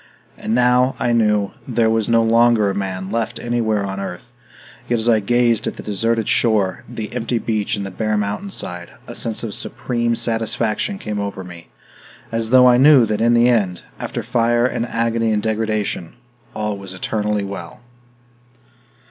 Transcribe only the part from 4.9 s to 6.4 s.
as I gazed at the deserted